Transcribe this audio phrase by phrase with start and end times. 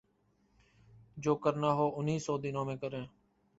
[1.17, 3.05] جو کرنا ہو انہی سو دنوں میں کریں۔